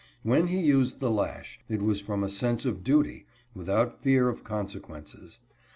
When 0.23 0.47
he 0.47 0.59
used 0.59 0.99
the 0.99 1.11
lash, 1.11 1.59
it 1.69 1.83
was 1.83 2.01
from 2.01 2.23
a 2.23 2.29
sense 2.31 2.65
of 2.65 2.83
duty, 2.83 3.27
without 3.53 4.01
fear 4.01 4.29
of 4.29 4.43
consequences. 4.43 5.41